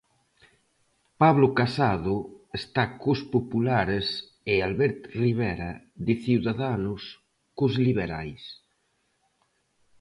Pablo 1.21 1.47
Casado 1.59 2.15
está 2.59 2.83
cos 3.01 3.19
populares 3.33 4.07
e 4.51 4.53
Albert 4.67 4.99
Rivera, 5.21 5.71
de 6.05 6.13
Ciudadanos, 6.25 7.01
cos 7.57 7.73
liberais. 7.85 8.43